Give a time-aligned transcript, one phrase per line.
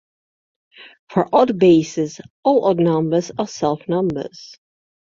[1.09, 4.55] For odd bases, all odd numbers are self numbers.